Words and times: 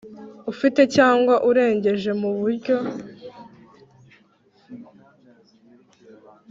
Ufite 0.51 0.81
cyangwa 0.95 1.35
urengeje 1.49 2.11
mu 2.21 2.29
buryo 2.39 2.75